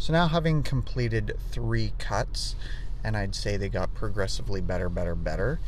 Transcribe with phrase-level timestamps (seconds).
[0.00, 2.56] So now, having completed three cuts,
[3.04, 5.60] and I'd say they got progressively better, better, better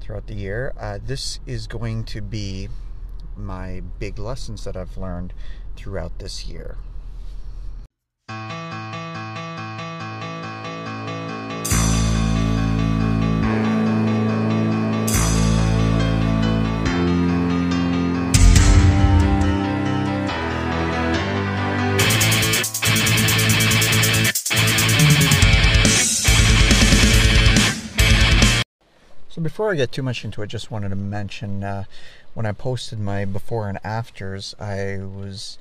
[0.00, 2.68] throughout the year, uh, this is going to be
[3.36, 5.32] my big lessons that I've learned
[5.76, 6.78] throughout this year.
[29.46, 31.84] Before I get too much into it, just wanted to mention uh,
[32.34, 35.56] when I posted my before and afters, I was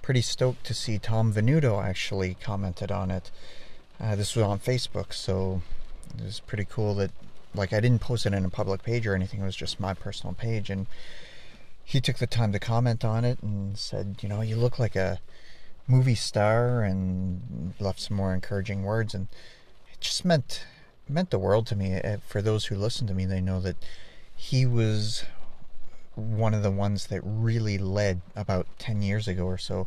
[0.00, 3.30] pretty stoked to see Tom Venuto actually commented on it.
[4.00, 5.60] Uh, this was on Facebook, so
[6.16, 7.10] it was pretty cool that,
[7.54, 9.42] like, I didn't post it in a public page or anything.
[9.42, 10.86] It was just my personal page, and
[11.84, 14.96] he took the time to comment on it and said, you know, you look like
[14.96, 15.20] a
[15.86, 19.28] movie star, and left some more encouraging words, and
[19.92, 20.64] it just meant
[21.08, 22.00] meant the world to me.
[22.00, 23.76] Uh, for those who listen to me, they know that
[24.34, 25.24] he was
[26.14, 29.86] one of the ones that really led about 10 years ago or so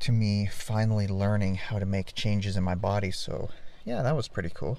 [0.00, 3.10] to me finally learning how to make changes in my body.
[3.10, 3.50] So,
[3.84, 4.78] yeah, that was pretty cool.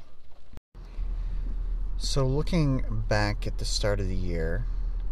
[1.98, 4.66] So, looking back at the start of the year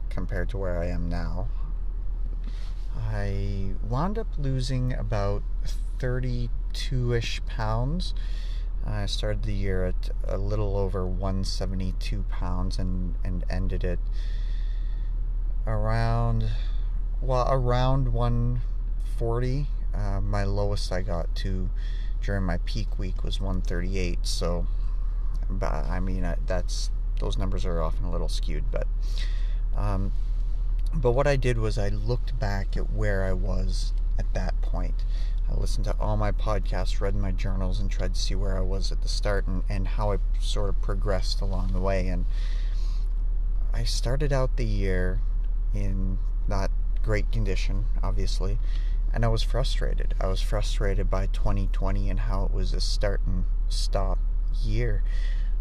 [0.09, 1.47] compared to where I am now,
[2.95, 5.43] I wound up losing about
[5.99, 8.13] 32 ish pounds
[8.85, 13.99] I started the year at a little over 172 pounds and, and ended it
[15.65, 16.49] around,
[17.21, 19.67] well, around 140.
[19.93, 21.69] Uh, my lowest I got to
[22.21, 24.19] during my peak week was 138.
[24.23, 24.67] So,
[25.49, 26.89] but I mean, that's
[27.19, 28.87] those numbers are often a little skewed, but.
[29.75, 30.11] Um,
[30.95, 35.03] but what I did was I looked back at where I was at that point
[35.49, 38.61] I listened to all my podcasts, read my journals, and tried to see where I
[38.61, 42.07] was at the start and, and how I sort of progressed along the way.
[42.07, 42.25] And
[43.73, 45.21] I started out the year
[45.73, 46.71] in not
[47.01, 48.59] great condition, obviously,
[49.13, 50.15] and I was frustrated.
[50.19, 54.19] I was frustrated by 2020 and how it was a start and stop
[54.63, 55.03] year.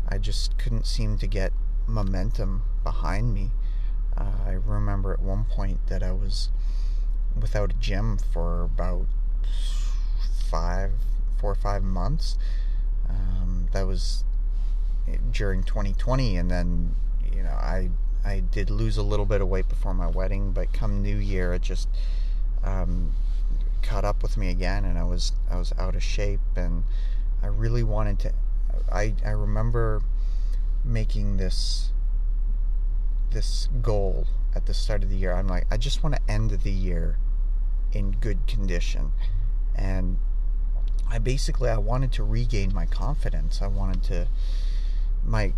[0.09, 1.53] I just couldn't seem to get
[1.87, 3.51] momentum behind me.
[4.17, 6.51] Uh, I remember at one point that I was
[7.41, 9.07] without a gym for about
[10.51, 10.93] five,
[11.39, 12.37] four or five months.
[13.09, 14.25] Um, that was
[15.33, 16.95] during 2020, and then
[17.33, 17.91] you know I
[18.25, 21.53] I did lose a little bit of weight before my wedding, but come New Year,
[21.55, 21.89] it just
[22.63, 23.13] um,
[23.83, 26.85] caught up with me again, and I was I was out of shape, and
[27.43, 28.33] I really wanted to.
[28.91, 30.03] I I remember
[30.85, 31.91] making this
[33.31, 35.33] this goal at the start of the year.
[35.33, 37.19] I'm like, I just want to end the year
[37.93, 39.13] in good condition,
[39.75, 40.19] and
[41.09, 43.61] I basically I wanted to regain my confidence.
[43.63, 44.29] I wanted to
[45.25, 45.53] my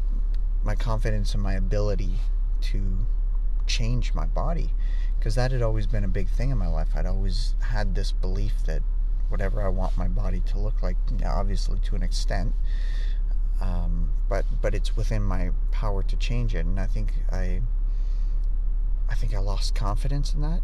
[0.63, 2.19] my confidence in my ability
[2.61, 3.07] to
[3.67, 4.71] change my body
[5.19, 6.89] because that had always been a big thing in my life.
[6.95, 8.83] I'd always had this belief that
[9.29, 12.55] whatever I want my body to look like, obviously to an extent,
[13.61, 16.67] um, but but it's within my power to change it.
[16.67, 17.63] And I think I
[19.09, 20.61] I think I lost confidence in that,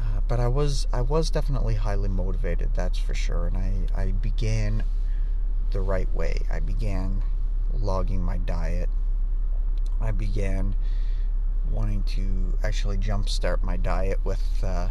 [0.00, 3.46] uh, but I was I was definitely highly motivated, that's for sure.
[3.46, 4.84] And I, I began
[5.70, 6.42] the right way.
[6.50, 7.22] I began
[7.72, 8.88] logging my diet.
[10.00, 10.76] I began
[11.70, 14.88] wanting to actually jumpstart my diet with uh,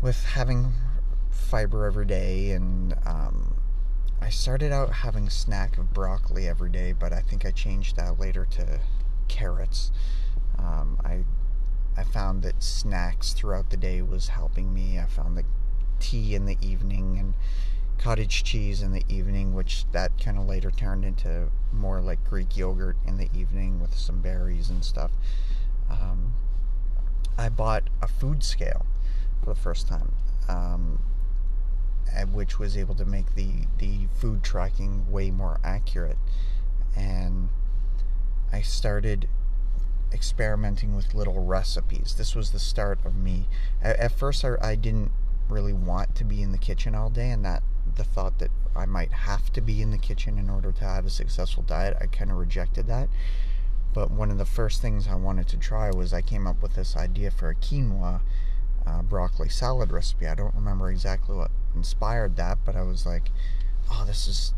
[0.00, 0.72] with having
[1.30, 3.56] fiber every day, and um,
[4.20, 7.96] I started out having a snack of broccoli every day, but I think I changed
[7.96, 8.80] that later to
[9.28, 9.90] carrots.
[10.58, 11.24] Um, I
[11.96, 14.98] I found that snacks throughout the day was helping me.
[14.98, 15.46] I found that
[15.98, 17.34] tea in the evening and
[17.98, 22.56] cottage cheese in the evening, which that kind of later turned into more like Greek
[22.56, 25.10] yogurt in the evening with some berries and stuff.
[25.90, 26.34] Um,
[27.38, 28.84] I bought a food scale
[29.40, 30.12] for the first time,
[30.48, 31.00] um,
[32.32, 36.18] which was able to make the, the food tracking way more accurate.
[36.94, 37.48] And
[38.52, 39.28] I started
[40.12, 42.14] experimenting with little recipes.
[42.16, 43.48] This was the start of me.
[43.82, 45.10] At, at first, I, I, didn't
[45.48, 47.62] really want to be in the kitchen all day, and that
[47.96, 51.06] the thought that I might have to be in the kitchen in order to have
[51.06, 53.08] a successful diet, I kind of rejected that.
[53.94, 56.74] But one of the first things I wanted to try was I came up with
[56.74, 58.20] this idea for a quinoa
[58.86, 60.26] uh, broccoli salad recipe.
[60.26, 63.30] I don't remember exactly what inspired that, but I was like,
[63.90, 64.54] oh, this is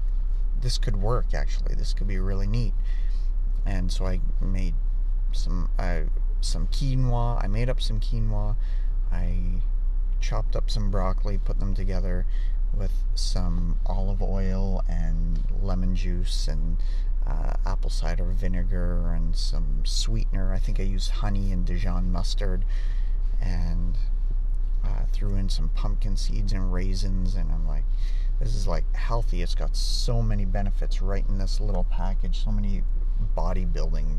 [0.61, 1.75] this could work actually.
[1.75, 2.75] This could be really neat.
[3.65, 4.75] And so I made
[5.33, 6.01] some uh,
[6.41, 7.43] some quinoa.
[7.43, 8.57] I made up some quinoa.
[9.11, 9.63] I
[10.21, 12.27] chopped up some broccoli, put them together
[12.75, 16.77] with some olive oil and lemon juice and
[17.27, 20.53] uh, apple cider vinegar and some sweetener.
[20.53, 22.65] I think I used honey and Dijon mustard
[23.41, 23.97] and
[24.85, 27.35] uh, threw in some pumpkin seeds and raisins.
[27.35, 27.85] And I'm like,
[28.41, 29.43] this is like healthy.
[29.43, 32.83] It's got so many benefits right in this little package, so many
[33.37, 34.19] bodybuilding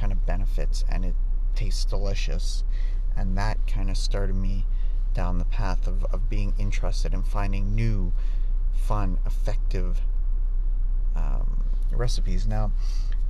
[0.00, 1.14] kind of benefits, and it
[1.54, 2.64] tastes delicious.
[3.16, 4.64] And that kind of started me
[5.12, 8.12] down the path of, of being interested in finding new,
[8.72, 10.00] fun, effective
[11.14, 12.46] um, recipes.
[12.46, 12.72] Now,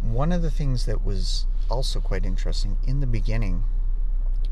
[0.02, 3.64] one of the things that was also quite interesting in the beginning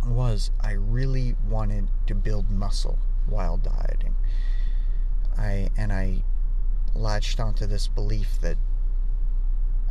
[0.07, 4.15] was I really wanted to build muscle while dieting.
[5.37, 6.23] I and I
[6.95, 8.57] latched onto this belief that,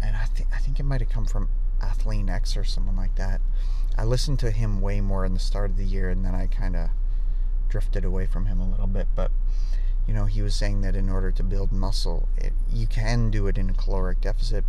[0.02, 1.50] and I think I think it might have come from
[1.82, 3.42] Athlean X or someone like that.
[3.98, 6.48] I listened to him way more in the start of the year, and then I
[6.48, 6.90] kind of
[7.70, 9.08] drifted away from him a little bit.
[9.16, 9.32] But
[10.08, 13.48] you know, he was saying that in order to build muscle, it, you can do
[13.48, 14.64] it in a caloric deficit,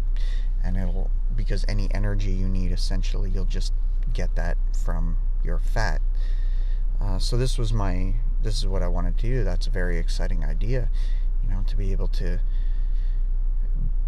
[0.64, 3.72] and it'll because any energy you need, essentially, you'll just
[4.12, 6.00] get that from your fat.
[7.00, 9.44] Uh, so this was my this is what I wanted to do.
[9.44, 10.90] That's a very exciting idea,
[11.42, 12.40] you know, to be able to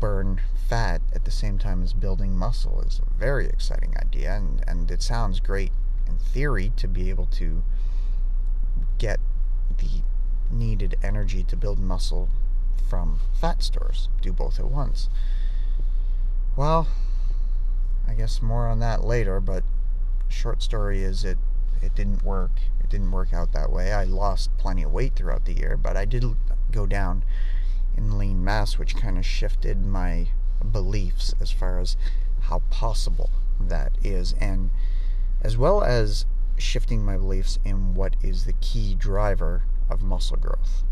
[0.00, 4.64] burn fat at the same time as building muscle is a very exciting idea, and
[4.66, 5.72] and it sounds great
[6.06, 7.62] in theory to be able to
[8.98, 9.20] get
[9.78, 10.02] the
[10.50, 12.28] needed energy to build muscle
[12.88, 14.08] from fat stores.
[14.20, 15.08] Do both at once.
[16.56, 16.88] Well,
[18.08, 19.62] I guess more on that later, but
[20.28, 21.38] short story is it
[21.82, 22.50] it didn't work.
[22.80, 23.92] It didn't work out that way.
[23.92, 26.24] I lost plenty of weight throughout the year, but I did
[26.70, 27.22] go down
[28.08, 30.28] lean mass, which kind of shifted my
[30.72, 31.96] beliefs as far as
[32.42, 33.30] how possible
[33.60, 34.70] that is and
[35.42, 36.26] as well as
[36.56, 40.84] shifting my beliefs in what is the key driver of muscle growth.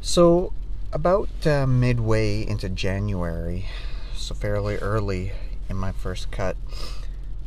[0.00, 0.52] So,
[0.92, 3.66] about uh, midway into January,
[4.14, 5.32] so fairly early
[5.68, 6.56] in my first cut,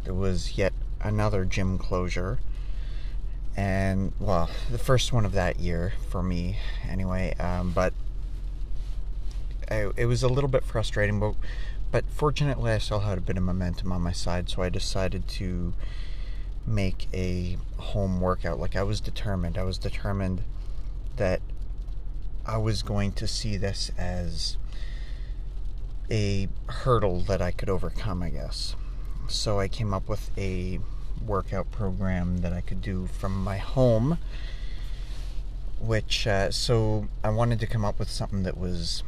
[0.03, 2.39] there was yet another gym closure.
[3.57, 6.57] And, well, the first one of that year for me,
[6.89, 7.35] anyway.
[7.39, 7.94] Um, but
[9.69, 11.35] It was a little bit frustrating, but,
[11.91, 15.27] but fortunately, I still had a bit of momentum on my side, so I decided
[15.29, 15.73] to
[16.67, 18.59] make a home workout.
[18.59, 19.57] Like I was determined.
[19.57, 20.41] I was determined
[21.17, 21.41] that
[22.45, 24.57] I was going to see this as
[26.12, 28.75] a hurdle that I could overcome, I guess.
[29.27, 30.79] So I came up with a
[31.25, 34.19] workout program that I could do from my home.
[35.79, 39.03] Which, uh, so I wanted to come up with something that was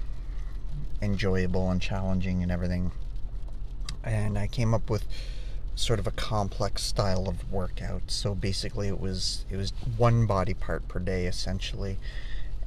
[1.01, 2.91] enjoyable and challenging and everything.
[4.03, 5.05] And I came up with
[5.75, 8.03] sort of a complex style of workout.
[8.07, 11.97] So basically, it was it was one body part per day essentially,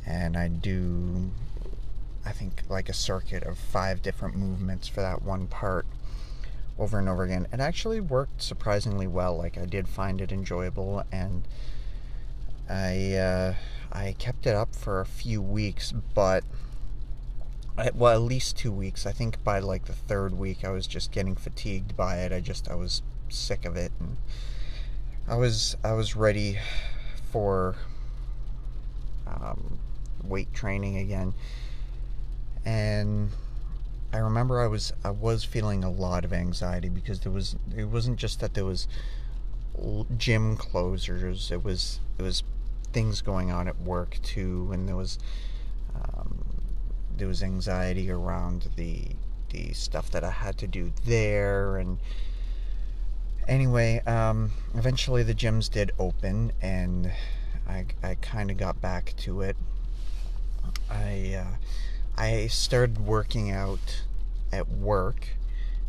[0.06, 1.30] and I do
[2.24, 5.86] I think like a circuit of five different movements for that one part
[6.78, 7.46] over and over again.
[7.52, 9.36] It actually worked surprisingly well.
[9.36, 11.46] Like I did find it enjoyable, and
[12.68, 13.54] I uh,
[13.92, 16.44] I kept it up for a few weeks, but
[17.94, 19.06] well at least two weeks.
[19.06, 22.32] I think by like the third week i was just getting fatigued by it.
[22.32, 24.16] I just i was sick of it and
[25.28, 26.58] i was i was ready
[27.30, 27.76] for
[29.26, 29.78] um,
[30.22, 31.34] weight training again.
[32.64, 33.30] And
[34.12, 37.84] i remember i was i was feeling a lot of anxiety because there was it
[37.84, 38.88] wasn't just that there was
[40.18, 41.50] gym closures.
[41.50, 42.42] It was it was
[42.92, 45.18] things going on at work too and there was
[45.94, 46.44] um,
[47.16, 49.08] there was anxiety around the
[49.50, 51.98] the stuff that I had to do there and
[53.48, 57.10] anyway um, eventually the gyms did open and
[57.70, 59.56] I, I kind of got back to it.
[60.90, 61.56] I uh,
[62.16, 64.02] I started working out
[64.52, 65.28] at work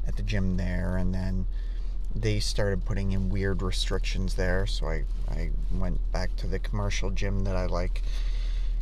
[0.07, 1.47] at the gym there and then
[2.13, 4.67] they started putting in weird restrictions there.
[4.67, 8.03] So I, I went back to the commercial gym that I like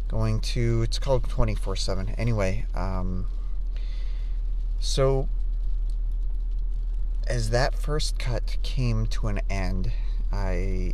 [0.09, 3.25] going to it's called 24/7 anyway um,
[4.79, 5.29] so
[7.27, 9.91] as that first cut came to an end
[10.31, 10.93] I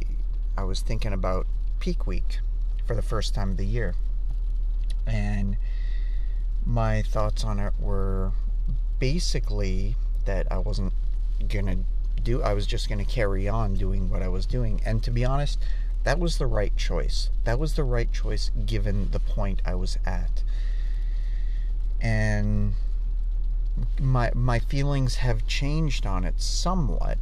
[0.57, 1.47] I was thinking about
[1.79, 2.39] peak week
[2.85, 3.95] for the first time of the year.
[5.05, 5.57] And
[6.65, 8.31] my thoughts on it were
[8.99, 9.95] basically
[10.25, 10.93] that I wasn't
[11.47, 11.77] gonna
[12.23, 14.81] do I was just gonna carry on doing what I was doing.
[14.85, 15.59] And to be honest
[16.05, 17.31] that was the right choice.
[17.43, 20.43] That was the right choice given the point I was at.
[21.99, 22.75] And
[23.99, 27.17] my my feelings have changed on it somewhat,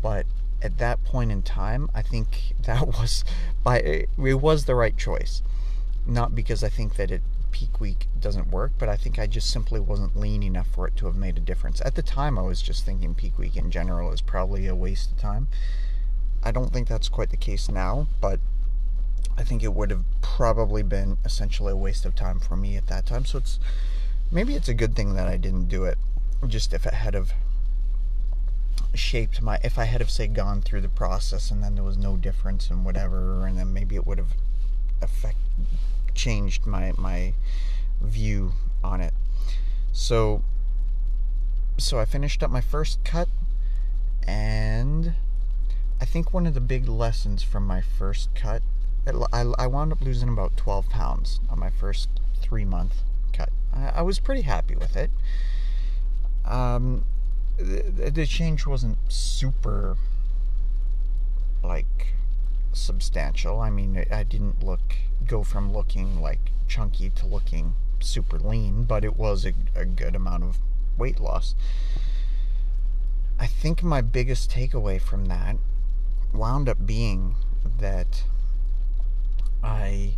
[0.00, 0.26] but
[0.62, 3.24] at that point in time, I think that was
[3.64, 5.42] by it was the right choice.
[6.06, 9.50] Not because I think that it peak week doesn't work, but I think I just
[9.50, 11.80] simply wasn't lean enough for it to have made a difference.
[11.84, 15.10] At the time, I was just thinking peak week in general is probably a waste
[15.10, 15.48] of time.
[16.42, 18.40] I don't think that's quite the case now, but
[19.36, 22.86] I think it would have probably been essentially a waste of time for me at
[22.88, 23.24] that time.
[23.24, 23.58] So it's
[24.30, 25.98] maybe it's a good thing that I didn't do it.
[26.46, 27.32] Just if it had have
[28.94, 31.96] shaped my if I had have say gone through the process and then there was
[31.96, 34.34] no difference and whatever and then maybe it would have
[35.00, 35.36] affect
[36.14, 37.34] changed my my
[38.00, 39.14] view on it.
[39.92, 40.42] So
[41.78, 43.28] so I finished up my first cut
[44.26, 45.14] and
[46.00, 48.62] I think one of the big lessons from my first cut
[49.32, 52.08] I, I wound up losing about 12 pounds on my first
[52.40, 53.02] three month
[53.32, 53.50] cut.
[53.72, 55.10] I, I was pretty happy with it.
[56.44, 57.04] Um,
[57.56, 59.96] the, the change wasn't super
[61.62, 62.14] like
[62.72, 63.60] substantial.
[63.60, 69.04] I mean, I didn't look go from looking like chunky to looking super lean, but
[69.04, 70.58] it was a, a good amount of
[70.96, 71.54] weight loss.
[73.38, 75.56] I think my biggest takeaway from that
[76.32, 77.34] wound up being
[77.78, 78.24] that
[79.62, 80.14] I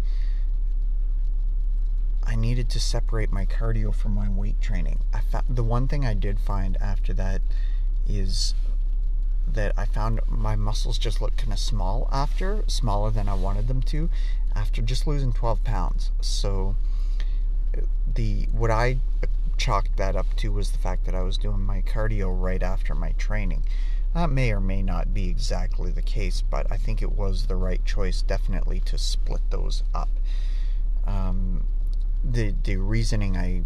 [2.24, 5.00] I needed to separate my cardio from my weight training.
[5.12, 7.42] I the one thing I did find after that
[8.08, 8.54] is
[9.46, 13.68] that I found my muscles just looked kind of small after, smaller than I wanted
[13.68, 14.08] them to,
[14.54, 16.10] after just losing 12 pounds.
[16.20, 16.76] So
[18.14, 18.98] the what I
[19.56, 22.94] chalked that up to was the fact that I was doing my cardio right after
[22.94, 23.64] my training.
[24.14, 27.56] That may or may not be exactly the case, but I think it was the
[27.56, 30.10] right choice, definitely, to split those up.
[31.06, 31.64] Um,
[32.22, 33.62] the the reasoning I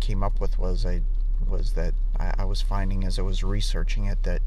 [0.00, 1.02] came up with was I
[1.48, 4.42] was that I, I was finding as I was researching it that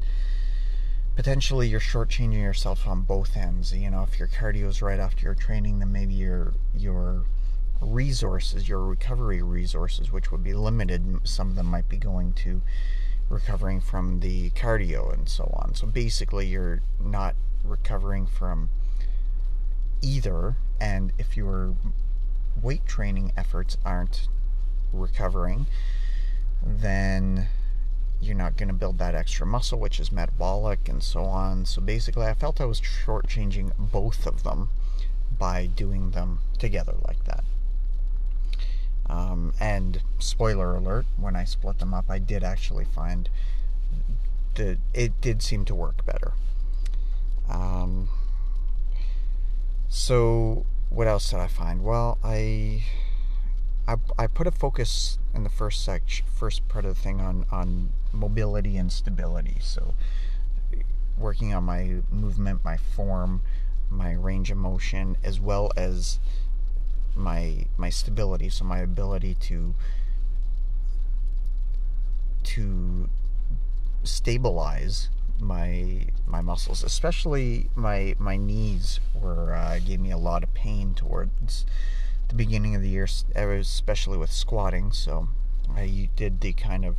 [1.14, 3.74] potentially you're shortchanging yourself on both ends.
[3.74, 7.24] You know, if your cardio is right after your training, then maybe your your
[7.80, 12.62] resources, your recovery resources, which would be limited, some of them might be going to
[13.28, 15.74] recovering from the cardio and so on.
[15.74, 18.70] So basically, you're not recovering from
[20.02, 20.56] either.
[20.80, 21.74] And if your
[22.62, 24.28] weight training efforts aren't
[24.92, 25.66] recovering,
[26.64, 27.48] then
[28.20, 31.66] you're not going to build that extra muscle, which is metabolic and so on.
[31.66, 34.70] So basically, I felt I was shortchanging both of them
[35.38, 37.44] by doing them together like that.
[39.08, 43.28] Um, and spoiler alert, when I split them up, I did actually find
[44.54, 46.32] that it did seem to work better.
[47.48, 48.10] Um,
[49.88, 51.82] so what else did I find?
[51.82, 52.84] Well, I,
[53.86, 57.46] I I put a focus in the first section, first part of the thing on
[57.50, 59.56] on mobility and stability.
[59.60, 59.94] So
[61.16, 63.42] working on my movement, my form,
[63.90, 66.18] my range of motion, as well as
[67.18, 69.74] my my stability, so my ability to
[72.44, 73.10] to
[74.04, 75.08] stabilize
[75.40, 80.94] my my muscles, especially my my knees, were uh, gave me a lot of pain
[80.94, 81.66] towards
[82.28, 84.92] the beginning of the year, especially with squatting.
[84.92, 85.28] So
[85.74, 86.96] I did the kind of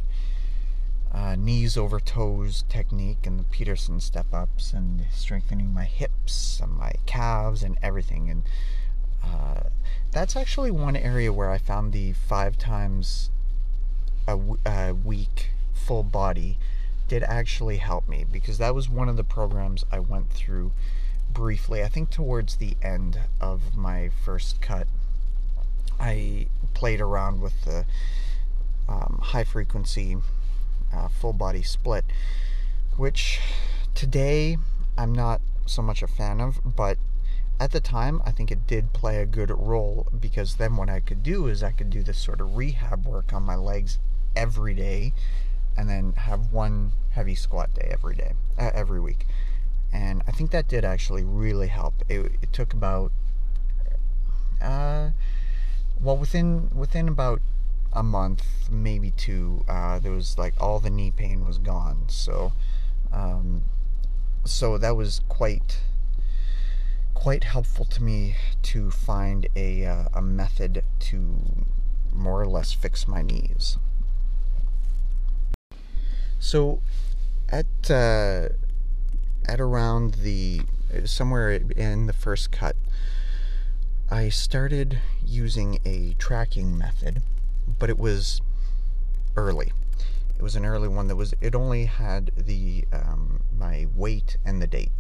[1.11, 6.71] uh, knees over toes technique and the Peterson step ups and strengthening my hips and
[6.73, 8.43] my calves and everything and
[9.29, 9.61] uh,
[10.11, 13.29] that's actually one area where I found the five times
[14.27, 16.57] a, w- a week full body
[17.07, 20.71] did actually help me because that was one of the programs I went through
[21.31, 21.83] briefly.
[21.83, 24.87] I think towards the end of my first cut,
[25.99, 27.85] I played around with the
[28.87, 30.17] um, high frequency
[30.93, 32.05] uh, full body split,
[32.97, 33.39] which
[33.93, 34.57] today
[34.97, 36.97] I'm not so much a fan of, but
[37.59, 41.01] at the time, I think it did play a good role because then what I
[41.01, 43.99] could do is I could do this sort of rehab work on my legs
[44.35, 45.13] every day
[45.77, 49.25] and then have one heavy squat day every day, uh, every week.
[49.91, 51.95] And I think that did actually really help.
[52.07, 53.11] It, it took about,
[54.61, 55.09] uh,
[55.99, 57.41] well, within within about
[57.91, 62.05] a month, maybe two, uh, there was like all the knee pain was gone.
[62.07, 62.53] So,
[63.11, 63.63] um,
[64.45, 65.79] so that was quite
[67.19, 68.33] quite helpful to me
[68.63, 71.65] to find a, uh, a method to
[72.13, 73.77] more or less fix my knees.
[76.39, 76.81] So,
[77.49, 78.47] at uh,
[79.45, 80.61] at around the
[81.03, 82.77] somewhere in the first cut,
[84.09, 87.21] I started using a tracking method,
[87.67, 88.39] but it was
[89.35, 89.73] early.
[90.37, 91.33] It was an early one that was.
[91.41, 94.93] It only had the um, my weight and the date,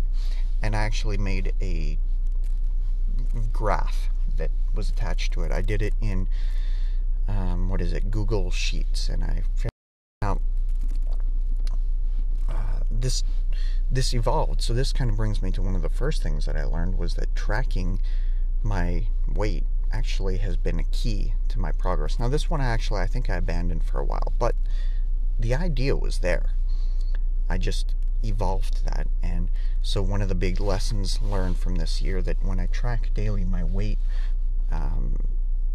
[0.61, 1.97] and I actually made a
[3.51, 5.51] graph that was attached to it.
[5.51, 6.27] I did it in
[7.27, 9.71] um, what is it, Google Sheets, and I found
[10.21, 10.41] out
[12.49, 13.23] uh, this
[13.91, 14.61] this evolved.
[14.61, 16.97] So this kind of brings me to one of the first things that I learned
[16.97, 17.99] was that tracking
[18.61, 22.19] my weight actually has been a key to my progress.
[22.19, 24.55] Now this one I actually I think I abandoned for a while, but
[25.39, 26.51] the idea was there.
[27.49, 29.07] I just evolved that.
[29.23, 29.49] And
[29.81, 33.45] so one of the big lessons learned from this year that when I track daily
[33.45, 33.99] my weight
[34.71, 35.15] um,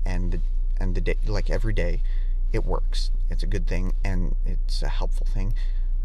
[0.05, 0.41] and the
[0.79, 2.03] and the day like every day
[2.53, 3.11] it works.
[3.31, 5.55] It's a good thing and it's a helpful thing.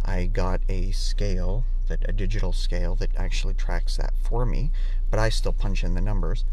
[0.04, 4.72] I got a scale that a digital scale that actually tracks that for me
[5.10, 6.46] but I still punch in the numbers.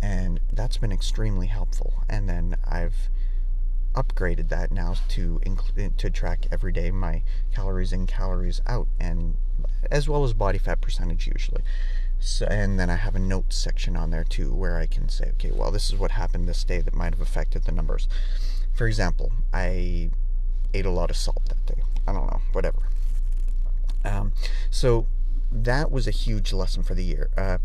[0.00, 2.04] And that's been extremely helpful.
[2.08, 3.08] And then I've
[3.94, 9.36] upgraded that now to include to track every day my calories in calories out and
[9.90, 11.62] as well as body fat percentage usually.
[12.20, 15.30] So, and then I have a notes section on there too where I can say
[15.34, 18.08] okay well this is what happened this day that might have affected the numbers.
[18.72, 20.10] For example I
[20.74, 21.82] ate a lot of salt that day.
[22.06, 22.88] I don't know whatever.
[24.04, 24.32] Um,
[24.70, 25.06] so
[25.50, 27.30] that was a huge lesson for the year.
[27.36, 27.58] Uh,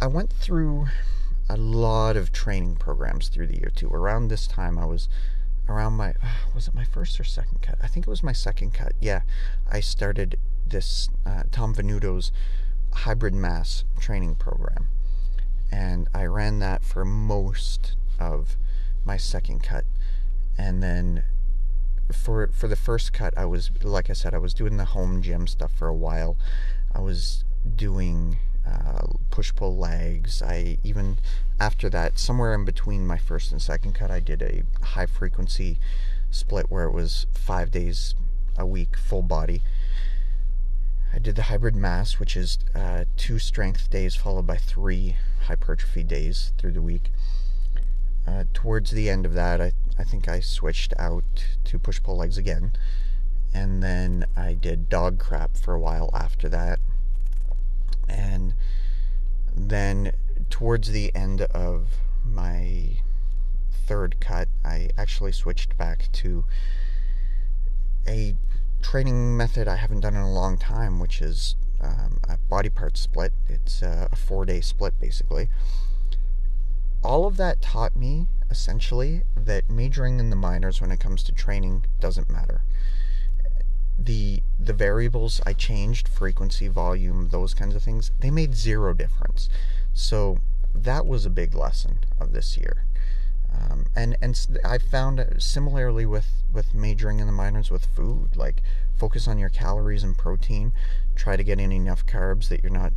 [0.00, 0.86] I went through
[1.48, 3.88] a lot of training programs through the year too.
[3.88, 5.08] Around this time I was
[5.68, 6.14] around my
[6.54, 7.78] was it my first or second cut?
[7.82, 8.92] I think it was my second cut.
[9.00, 9.22] Yeah,
[9.70, 12.32] I started this uh, Tom Venuto's
[12.92, 14.88] hybrid mass training program,
[15.70, 18.56] and I ran that for most of
[19.04, 19.84] my second cut,
[20.56, 21.24] and then
[22.12, 25.22] for for the first cut, I was like I said, I was doing the home
[25.22, 26.36] gym stuff for a while.
[26.94, 27.44] I was
[27.76, 30.42] doing uh, push pull legs.
[30.42, 31.18] I even
[31.60, 35.78] after that, somewhere in between my first and second cut, I did a high frequency
[36.30, 38.14] split where it was five days
[38.56, 39.62] a week, full body.
[41.12, 45.16] I did the hybrid mass, which is uh, two strength days followed by three
[45.46, 47.12] hypertrophy days through the week.
[48.26, 51.24] Uh, towards the end of that, I, I think I switched out
[51.64, 52.72] to push pull legs again.
[53.52, 56.80] And then I did DoggCrapp for a while after that
[58.08, 58.54] and
[59.56, 60.12] then
[60.50, 61.88] towards the end of
[62.24, 62.96] my
[63.86, 66.44] third cut, I actually switched back to
[68.06, 68.34] a
[68.82, 72.96] training method I haven't done in a long time, which is um, a body part
[72.96, 73.32] split.
[73.48, 75.48] It's a, a four day split, basically.
[77.02, 81.32] All of that taught me essentially that majoring in the minors when it comes to
[81.32, 82.62] training doesn't matter
[83.98, 89.48] the the variables I changed, frequency, volume, those kinds of things, they made zero difference.
[89.92, 90.38] So
[90.74, 92.84] that was a big lesson of this year.
[93.54, 98.62] Um, and and I found similarly with with majoring in the minors with food, like
[98.96, 100.72] focus on your calories and protein.
[101.14, 102.92] Try to get in enough carbs that you're not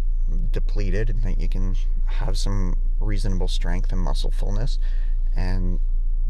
[0.51, 4.79] depleted and that you can have some reasonable strength and muscle fullness.
[5.35, 5.79] And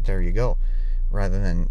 [0.04, 0.58] there you go.
[1.10, 1.70] Rather than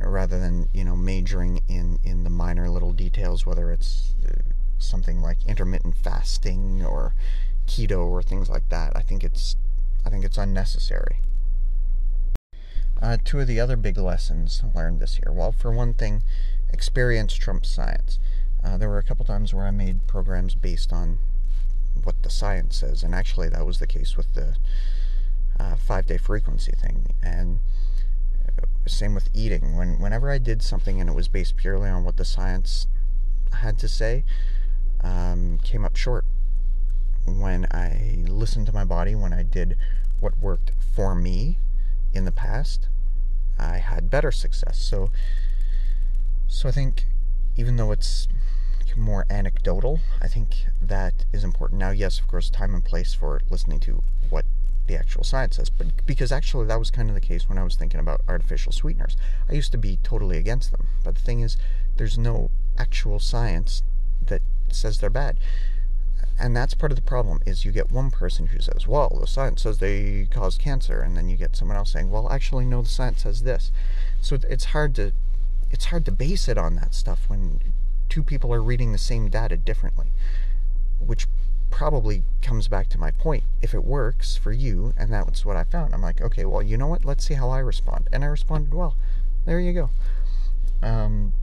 [0.00, 4.32] rather than you know majoring in in the minor little details whether it's uh,
[4.78, 7.14] something like intermittent fasting or
[7.66, 9.56] keto or things like that i think it's
[10.04, 11.20] i think it's unnecessary.
[13.02, 15.30] Uh, two of the other big lessons learned this year.
[15.30, 16.22] Well for one thing
[16.72, 18.18] experience trumps science.
[18.64, 21.18] Uh, there were a couple times where i made programs based on
[22.04, 24.56] what the science says and actually that was the case with the
[25.58, 27.14] uh, five day frequency thing.
[27.22, 27.60] And
[28.86, 29.76] same with eating.
[29.76, 32.86] When whenever I did something and it was based purely on what the science
[33.52, 34.24] had to say,
[35.02, 36.24] um, came up short.
[37.26, 39.76] When I listened to my body, when I did
[40.20, 41.58] what worked for me
[42.12, 42.88] in the past,
[43.58, 44.78] I had better success.
[44.78, 45.10] So,
[46.46, 47.06] so I think
[47.56, 48.28] even though it's
[48.96, 51.80] more anecdotal, I think that is important.
[51.80, 54.02] Now, yes, of course, time and place for listening to
[54.86, 57.64] the actual science says, but because actually that was kind of the case when I
[57.64, 59.16] was thinking about artificial sweeteners.
[59.48, 61.56] I used to be totally against them, but the thing is,
[61.96, 63.82] there's no actual science
[64.26, 65.36] that says they're bad.
[66.38, 69.26] And that's part of the problem is you get one person who says, "Well, the
[69.26, 72.82] science says they cause cancer," and then you get someone else saying, "Well, actually, no,
[72.82, 73.72] the science says this."
[74.20, 75.12] So it's hard to
[75.70, 77.60] it's hard to base it on that stuff when
[78.08, 80.12] two people are reading the same data differently,
[80.98, 81.26] which
[81.76, 83.44] probably comes back to my point.
[83.60, 86.78] If it works for you, and that's what I found, I'm like, okay, well, you
[86.78, 87.04] know what?
[87.04, 88.08] Let's see how I respond.
[88.10, 88.96] And I responded well.
[89.44, 89.90] There you go.
[90.82, 91.34] Um,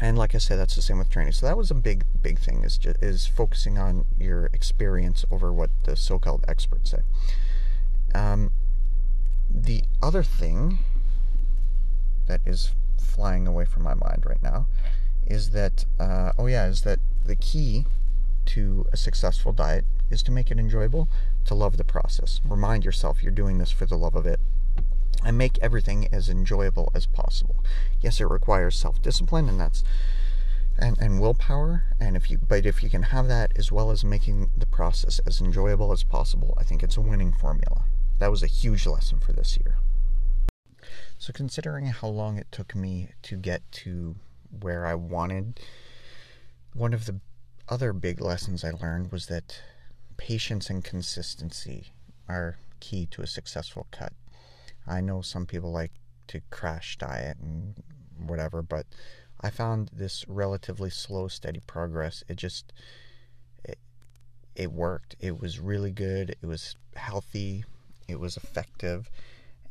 [0.00, 1.32] and like I said, that's the same with training.
[1.32, 5.52] So that was a big, big thing is just, is focusing on your experience over
[5.52, 7.00] what the so-called experts say.
[8.14, 8.52] Um,
[9.50, 10.78] the other thing
[12.28, 14.66] that is flying away from my mind right now
[15.26, 17.84] is that uh, oh yeah is that the key
[18.46, 21.08] to a successful diet is to make it enjoyable
[21.44, 22.40] to love the process.
[22.44, 24.40] Remind yourself you're doing this for the love of it
[25.24, 27.64] and make everything as enjoyable as possible.
[28.00, 29.82] Yes it requires self-discipline and that's
[30.78, 34.04] and, and willpower and if you but if you can have that as well as
[34.04, 37.84] making the process as enjoyable as possible i think it's a winning formula.
[38.18, 39.76] That was a huge lesson for this year.
[41.18, 44.16] So considering how long it took me to get to
[44.60, 45.60] where i wanted
[46.74, 47.20] one of the
[47.68, 49.60] other big lessons i learned was that
[50.16, 51.92] patience and consistency
[52.28, 54.12] are key to a successful cut
[54.86, 55.92] i know some people like
[56.26, 57.74] to crash diet and
[58.18, 58.86] whatever but
[59.40, 62.24] I found this relatively slow, steady progress.
[62.28, 62.72] It just
[63.64, 63.78] it,
[64.54, 65.16] it worked.
[65.20, 66.36] It was really good.
[66.42, 67.64] It was healthy.
[68.08, 69.10] It was effective.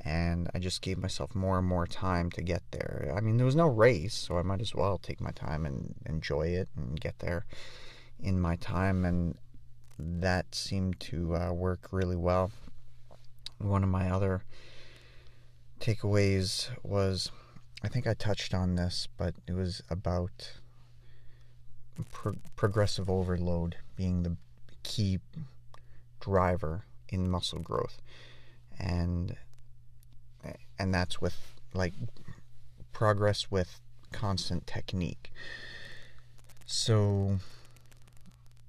[0.02, 3.12] And I just gave myself more and more time to get there.
[3.18, 5.96] I mean, there was no race, so I might as well take my time and
[6.06, 7.46] enjoy it and get there
[8.20, 9.06] in my time.
[9.06, 9.38] And
[9.98, 12.52] that seemed to uh, work really well.
[13.58, 14.44] One of my other
[15.80, 17.32] takeaways was
[17.84, 20.54] I think I touched on this, but it was about
[22.12, 24.38] pro- progressive overload being the
[24.84, 25.20] key
[26.20, 28.02] driver in muscle growth,
[28.80, 29.38] and
[30.80, 31.94] and that's with like
[32.92, 33.80] progress with
[34.12, 35.32] constant technique.
[36.66, 37.38] So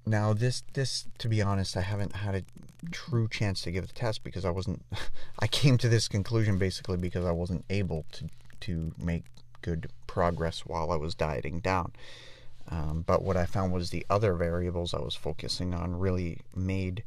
[0.06, 2.42] now this this to be honest, I haven't had a
[2.90, 4.82] true chance to give the test because I wasn't
[5.38, 8.26] I came to this conclusion basically because I wasn't able to
[8.60, 9.24] to make
[9.62, 11.92] good progress while I was dieting down.
[12.68, 17.04] Um, but what I found was the other variables I was focusing on really made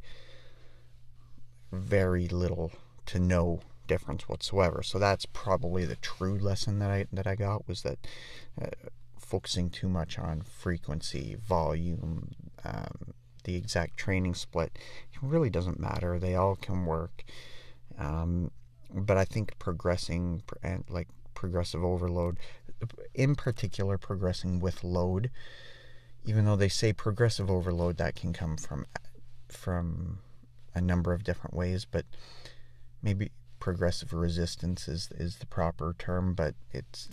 [1.72, 2.72] very little
[3.06, 4.82] to no difference whatsoever.
[4.82, 7.98] So that's probably the true lesson that I that I got was that
[8.60, 8.68] uh,
[9.18, 14.72] focusing too much on frequency, volume, um, the exact training split,
[15.12, 16.18] it really doesn't matter.
[16.18, 17.24] They all can work.
[17.98, 18.50] Um,
[18.92, 22.38] but I think progressing and like progressive overload,
[23.14, 25.30] in particular, progressing with load.
[26.24, 28.86] Even though they say progressive overload, that can come from
[29.48, 30.18] from
[30.74, 32.04] a number of different ways, but
[33.02, 36.34] maybe progressive resistance is is the proper term.
[36.34, 37.08] But it's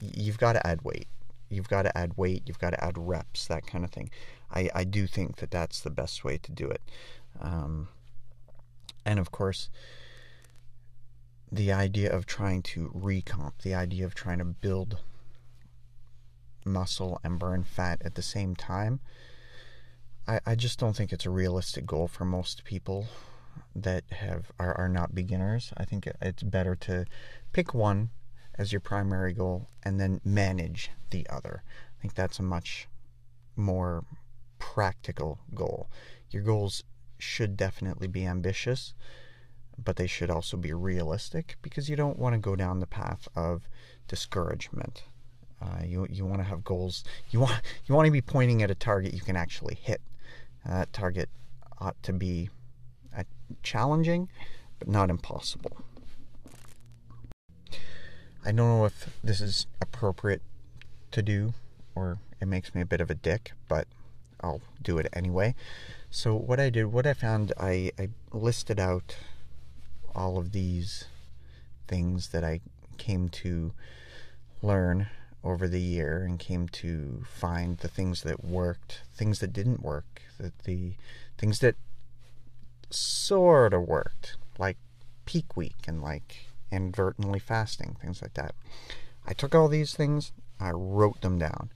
[0.00, 1.08] you've got to add weight.
[1.50, 2.42] You've got to add weight.
[2.46, 3.46] You've got to add reps.
[3.46, 4.10] That kind of thing.
[4.50, 6.82] I I do think that that's the best way to do it.
[7.40, 7.88] Um,
[9.04, 9.70] and of course,
[11.50, 14.98] the idea of trying to recomp, the idea of trying to build
[16.64, 19.00] muscle and burn fat at the same time,
[20.26, 23.06] I, I just don't think it's a realistic goal for most people
[23.74, 25.72] that have are, are not beginners.
[25.76, 27.06] I think it's better to
[27.52, 28.10] pick one
[28.56, 31.62] as your primary goal and then manage the other.
[31.98, 32.88] I think that's a much
[33.56, 34.04] more
[34.58, 35.88] practical goal.
[36.30, 36.82] Your goals
[37.18, 38.94] should definitely be ambitious,
[39.82, 43.28] but they should also be realistic because you don't want to go down the path
[43.34, 43.68] of
[44.06, 45.04] discouragement.
[45.60, 47.04] Uh, you you want to have goals.
[47.30, 50.00] You want you want to be pointing at a target you can actually hit.
[50.64, 51.28] Uh, that target
[51.80, 52.50] ought to be
[53.16, 53.24] uh,
[53.62, 54.28] challenging,
[54.78, 55.76] but not impossible.
[58.44, 60.42] I don't know if this is appropriate
[61.10, 61.54] to do,
[61.94, 63.86] or it makes me a bit of a dick, but
[64.40, 65.54] I'll do it anyway.
[66.10, 69.16] So what I did, what I found, I, I listed out
[70.14, 71.04] all of these
[71.86, 72.60] things that I
[72.96, 73.72] came to
[74.62, 75.08] learn
[75.44, 80.22] over the year and came to find the things that worked, things that didn't work,
[80.38, 80.94] that the
[81.36, 81.76] things that
[82.90, 84.76] sort of worked, like
[85.24, 88.54] peak week and like inadvertently fasting, things like that.
[89.26, 91.70] I took all these things, I wrote them down,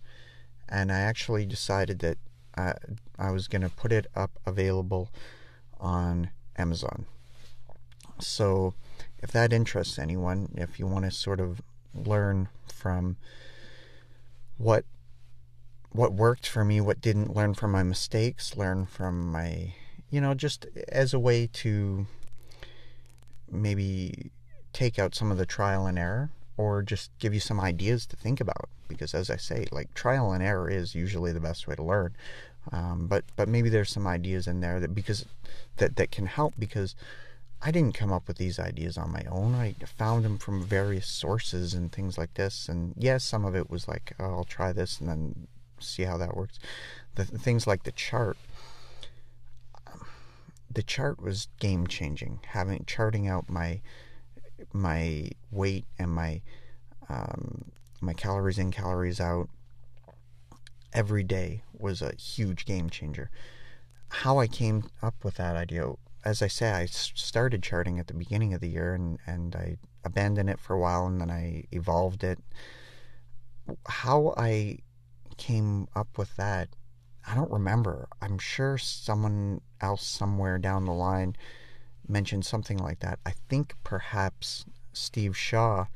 [0.69, 2.19] and I actually decided that
[2.57, 2.75] uh,
[3.19, 5.11] I was going to put it up available
[5.81, 7.07] on Amazon.
[8.21, 8.75] So,
[9.19, 11.61] if that interests anyone, if you want to sort of
[11.95, 13.17] learn from
[14.59, 14.85] what
[15.91, 19.75] what worked for me, what didn't, learn from my mistakes, learn from my,
[20.11, 22.07] you know, just as a way to
[23.51, 24.31] maybe
[24.73, 28.17] take out some of the trial and error or just give you some ideas to
[28.17, 31.75] think about because as i say like trial and error is usually the best way
[31.75, 32.15] to learn
[32.71, 35.27] um, but but maybe there's some ideas in there that because
[35.79, 36.95] that that can help because
[37.65, 39.55] I didn't come up with these ideas on my own.
[39.55, 42.69] I found them from various sources and things like this.
[42.69, 45.47] And yes, some of it was like, oh, I'll try this and then
[45.79, 46.59] see how that works.
[47.15, 48.37] The things like the chart,
[50.69, 52.41] the chart was game changing.
[52.49, 53.81] Having charting out my
[54.73, 56.41] my weight and my
[57.09, 57.67] um,
[58.03, 59.49] my calories in, calories out
[60.93, 63.31] every day was a huge game changer.
[64.09, 65.93] How I came up with that idea,
[66.25, 69.77] as I say, I started charting at the beginning of the year and, and I
[70.05, 72.39] abandoned it for a while and then I evolved it.
[73.87, 74.79] How I
[75.37, 76.69] came up with that,
[77.27, 78.09] I don't remember.
[78.21, 81.37] I'm sure someone else somewhere down the line
[82.07, 83.19] mentioned something like that.
[83.25, 85.87] I think perhaps Steve Shaw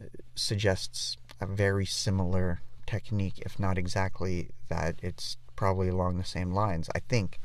[0.00, 4.96] uh, suggests a very similar technique, if not exactly that.
[5.02, 6.88] It's probably along the same lines.
[6.94, 7.40] I think.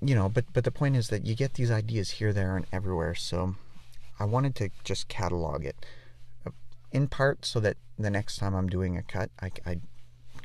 [0.00, 2.66] You know, but but the point is that you get these ideas here, there, and
[2.72, 3.14] everywhere.
[3.14, 3.56] So
[4.20, 5.84] I wanted to just catalog it,
[6.46, 6.50] uh,
[6.92, 9.80] in part so that the next time I'm doing a cut, I, I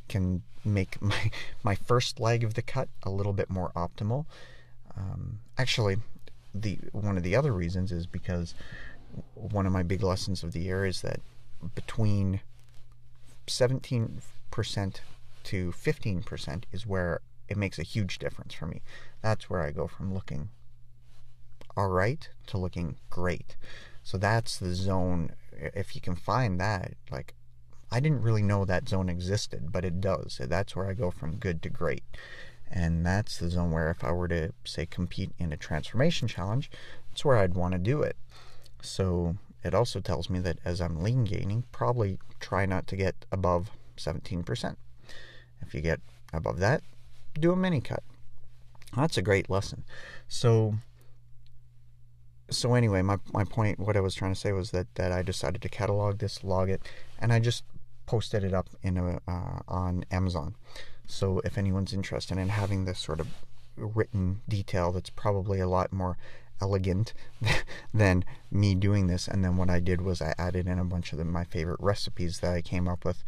[0.08, 1.32] can make my
[1.64, 4.26] my first leg of the cut a little bit more optimal.
[4.98, 5.98] Um, actually,
[6.54, 8.56] the one of the other reasons is because
[9.36, 11.20] one of my big lessons of the year is that
[11.76, 12.42] between
[13.48, 14.22] 17%
[15.44, 18.82] to 15% is where it makes a huge difference for me.
[19.22, 20.50] That's where I go from looking
[21.76, 23.56] all right to looking great.
[24.04, 25.32] So that's the zone.
[25.52, 27.34] If you can find that, like,
[27.92, 30.40] I didn't really know that zone existed, but it does.
[30.42, 32.04] That's where I go from good to great.
[32.72, 36.72] And that's the zone where if I were to, say, compete in a transformation challenge,
[37.10, 38.18] that's where I'd want to do it.
[38.82, 43.26] So it also tells me that as I'm lean gaining, probably try not to get
[43.32, 44.76] above 17%.
[45.62, 46.02] If you get
[46.34, 46.84] above that,
[47.40, 48.04] do a mini cut.
[48.96, 49.84] That's a great lesson.
[50.28, 50.76] So
[52.50, 55.22] so anyway, my, my point, what I was trying to say was that, that I
[55.22, 56.82] decided to catalog this, log it,
[57.18, 57.64] and I just
[58.06, 60.56] posted it up in a, uh, on Amazon.
[61.08, 63.28] So if anyone's interested in having this sort of
[63.76, 66.18] written detail that's probably a lot more
[66.64, 67.14] elegant
[67.94, 69.28] than me doing this.
[69.28, 71.80] And then what I did was I added in a bunch of the, my favorite
[71.82, 73.24] recipes that I came up with.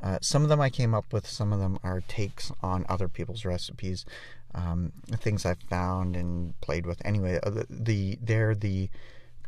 [0.00, 3.08] Uh, some of them I came up with, some of them are takes on other
[3.08, 4.06] people's recipes,
[4.54, 7.02] um, things I've found and played with.
[7.04, 8.90] Anyway, uh, the, the they're the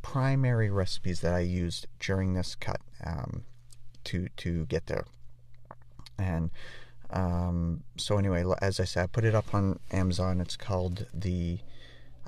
[0.02, 3.44] primary recipes that I used during this cut um,
[4.04, 5.04] to to get there.
[6.18, 6.50] And
[7.12, 10.40] um, so anyway, as I said, I put it up on Amazon.
[10.40, 11.58] It's called the,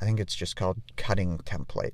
[0.00, 1.92] I think it's just called Cutting Template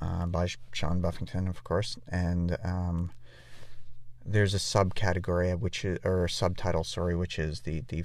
[0.00, 1.98] uh, by Sean Buffington, of course.
[2.08, 3.12] And um,
[4.24, 8.04] there's a subcategory which is, or subtitle, sorry, which is the the,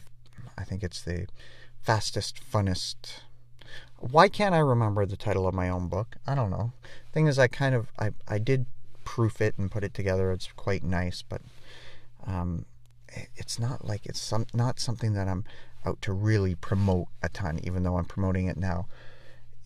[0.57, 1.27] I think it's the
[1.81, 3.21] fastest, funnest.
[3.99, 6.17] Why can't I remember the title of my own book?
[6.25, 6.71] I don't know.
[7.11, 8.65] Thing is, I kind of I I did
[9.03, 10.31] proof it and put it together.
[10.31, 11.41] It's quite nice, but
[12.25, 12.65] um,
[13.35, 15.45] it's not like it's some not something that I'm
[15.85, 18.87] out to really promote a ton, even though I'm promoting it now.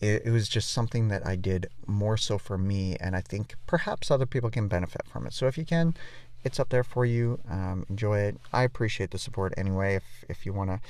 [0.00, 3.54] It, it, was just something that I did more so for me, and I think
[3.66, 5.32] perhaps other people can benefit from it.
[5.32, 5.94] So if you can,
[6.44, 7.38] it's up there for you.
[7.48, 8.36] Um, enjoy it.
[8.52, 9.94] I appreciate the support anyway.
[9.94, 10.80] If if you want to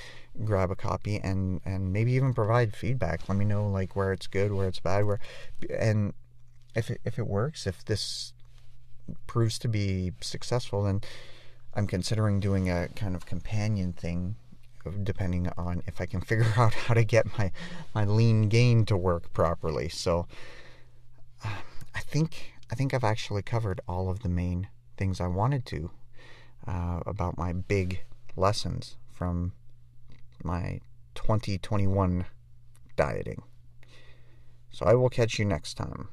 [0.44, 4.26] grab a copy and and maybe even provide feedback, let me know like where it's
[4.26, 5.20] good, where it's bad, where
[5.78, 6.14] and
[6.74, 8.32] if it, if it works, if this
[9.26, 11.02] proves to be successful, then
[11.74, 14.36] I'm considering doing a kind of companion thing
[15.04, 17.52] depending on if I can figure out how to get my
[17.94, 19.88] my lean gain to work properly.
[19.88, 20.26] So
[21.44, 21.62] uh,
[21.94, 25.90] I think I think I've actually covered all of the main things I wanted to
[26.66, 28.04] uh, about my big
[28.36, 29.52] lessons from
[30.42, 30.80] my
[31.14, 32.24] 2021
[32.96, 33.42] dieting.
[34.70, 36.08] So I will catch you next time.